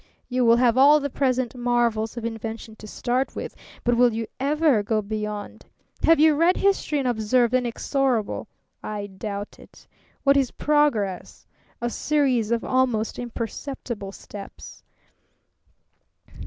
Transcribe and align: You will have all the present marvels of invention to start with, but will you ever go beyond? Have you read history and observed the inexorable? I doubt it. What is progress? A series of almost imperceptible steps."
You 0.29 0.43
will 0.45 0.55
have 0.55 0.79
all 0.79 0.99
the 0.99 1.11
present 1.11 1.53
marvels 1.53 2.17
of 2.17 2.25
invention 2.25 2.75
to 2.77 2.87
start 2.87 3.35
with, 3.35 3.55
but 3.83 3.95
will 3.95 4.11
you 4.13 4.25
ever 4.39 4.81
go 4.81 4.99
beyond? 4.99 5.63
Have 6.01 6.19
you 6.19 6.33
read 6.33 6.57
history 6.57 6.97
and 6.97 7.07
observed 7.07 7.53
the 7.53 7.59
inexorable? 7.59 8.47
I 8.81 9.05
doubt 9.05 9.59
it. 9.59 9.85
What 10.23 10.37
is 10.37 10.49
progress? 10.49 11.45
A 11.81 11.91
series 11.91 12.49
of 12.49 12.63
almost 12.63 13.19
imperceptible 13.19 14.11
steps." 14.11 14.81